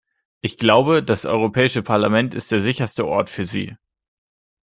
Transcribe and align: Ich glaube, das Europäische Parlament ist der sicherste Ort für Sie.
Ich 0.41 0.57
glaube, 0.57 1.03
das 1.03 1.25
Europäische 1.27 1.83
Parlament 1.83 2.33
ist 2.33 2.51
der 2.51 2.59
sicherste 2.59 3.05
Ort 3.07 3.29
für 3.29 3.45
Sie. 3.45 3.77